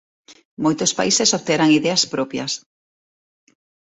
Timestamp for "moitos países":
0.63-1.29